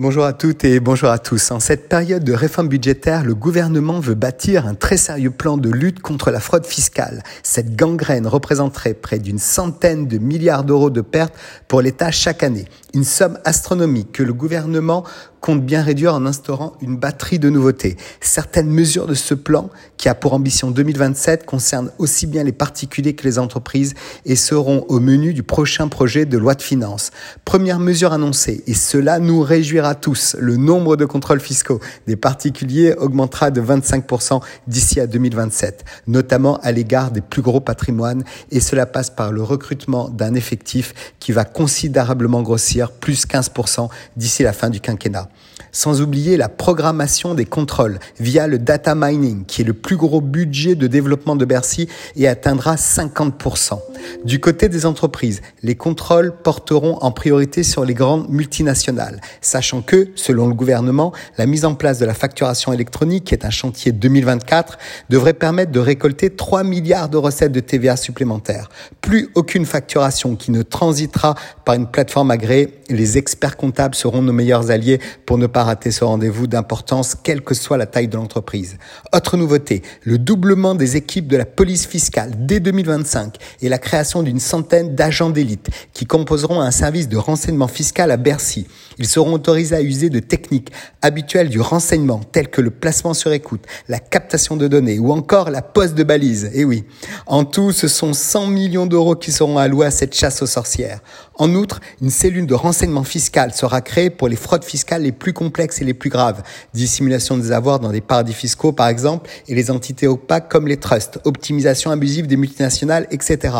[0.00, 1.50] Bonjour à toutes et bonjour à tous.
[1.50, 5.70] En cette période de réforme budgétaire, le gouvernement veut bâtir un très sérieux plan de
[5.70, 7.24] lutte contre la fraude fiscale.
[7.42, 11.34] Cette gangrène représenterait près d'une centaine de milliards d'euros de pertes
[11.66, 12.66] pour l'État chaque année.
[12.94, 15.02] Une somme astronomique que le gouvernement
[15.40, 17.96] compte bien réduire en instaurant une batterie de nouveautés.
[18.20, 23.14] Certaines mesures de ce plan, qui a pour ambition 2027, concernent aussi bien les particuliers
[23.14, 27.10] que les entreprises et seront au menu du prochain projet de loi de finances.
[27.44, 32.94] Première mesure annoncée, et cela nous réjouira tous, le nombre de contrôles fiscaux des particuliers
[32.94, 38.86] augmentera de 25% d'ici à 2027, notamment à l'égard des plus gros patrimoines, et cela
[38.86, 44.70] passe par le recrutement d'un effectif qui va considérablement grossir, plus 15% d'ici la fin
[44.70, 45.27] du quinquennat.
[45.70, 50.20] Sans oublier la programmation des contrôles via le data mining, qui est le plus gros
[50.20, 53.78] budget de développement de Bercy et atteindra 50%.
[54.24, 60.08] Du côté des entreprises, les contrôles porteront en priorité sur les grandes multinationales, sachant que,
[60.14, 63.92] selon le gouvernement, la mise en place de la facturation électronique, qui est un chantier
[63.92, 64.78] 2024,
[65.10, 68.68] devrait permettre de récolter 3 milliards de recettes de TVA supplémentaires.
[69.00, 71.34] Plus aucune facturation qui ne transitera
[71.64, 75.90] par une plateforme agréée, les experts comptables seront nos meilleurs alliés pour ne pas rater
[75.90, 78.78] ce rendez-vous d'importance, quelle que soit la taille de l'entreprise.
[79.14, 84.22] Autre nouveauté, le doublement des équipes de la police fiscale dès 2025 et la création
[84.22, 88.66] d'une centaine d'agents d'élite qui composeront un service de renseignement fiscal à Bercy.
[88.98, 90.72] Ils seront autorisés à user de techniques
[91.02, 95.50] habituelles du renseignement telles que le placement sur écoute, la captation de données ou encore
[95.50, 96.50] la pose de balises.
[96.54, 96.84] Eh oui,
[97.26, 101.00] en tout, ce sont 100 millions d'euros qui seront alloués à cette chasse aux sorcières.
[101.34, 105.32] En outre, une cellule de renseignement fiscal sera créée pour les fraudes fiscales les plus
[105.32, 106.42] complexes et les plus graves.
[106.74, 110.76] Dissimulation des avoirs dans des paradis fiscaux, par exemple, et les entités opaques comme les
[110.76, 113.54] trusts, optimisation abusive des multinationales, etc.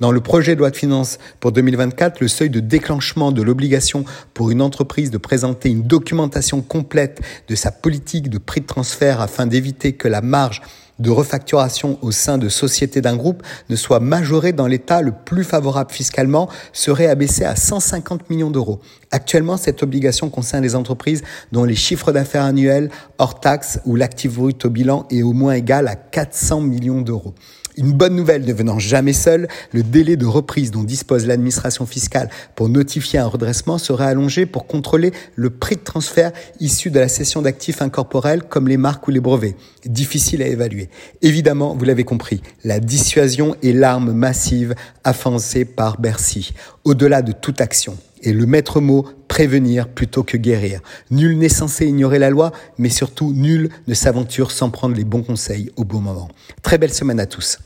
[0.00, 4.04] Dans le projet de loi de finances pour 2024, le seuil de déclenchement de l'obligation
[4.34, 9.20] pour une entreprise de présenter une documentation complète de sa politique de prix de transfert
[9.20, 10.62] afin d'éviter que la marge
[10.98, 15.44] de refacturation au sein de sociétés d'un groupe ne soit majoré dans l'état le plus
[15.44, 18.80] favorable fiscalement serait abaissé à 150 millions d'euros.
[19.10, 24.34] Actuellement, cette obligation concerne les entreprises dont les chiffres d'affaires annuels hors taxes ou l'actif
[24.34, 27.34] brut au bilan est au moins égal à 400 millions d'euros.
[27.78, 32.28] Une bonne nouvelle ne venant jamais seule, le délai de reprise dont dispose l'administration fiscale
[32.56, 37.06] pour notifier un redressement serait allongé pour contrôler le prix de transfert issu de la
[37.06, 39.54] cession d'actifs incorporels comme les marques ou les brevets.
[39.86, 40.88] Difficile à évaluer.
[41.22, 44.74] Évidemment, vous l'avez compris, la dissuasion est l'arme massive
[45.04, 47.96] avancée par Bercy, au-delà de toute action.
[48.24, 50.80] Et le maître mot, prévenir plutôt que guérir.
[51.12, 55.22] Nul n'est censé ignorer la loi, mais surtout nul ne s'aventure sans prendre les bons
[55.22, 56.28] conseils au bon moment.
[56.62, 57.60] Très belle semaine à tous.